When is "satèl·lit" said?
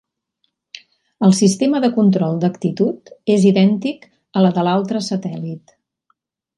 5.13-5.81